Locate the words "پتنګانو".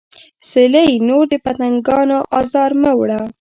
1.45-2.17